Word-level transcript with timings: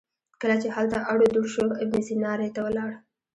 کله 0.41 0.55
چې 0.61 0.67
هلته 0.75 0.97
اړو 1.11 1.25
دوړ 1.33 1.45
شو 1.55 1.65
ابن 1.83 1.99
سینا 2.07 2.31
ري 2.39 2.49
ته 2.55 2.61
ولاړ. 2.67 2.91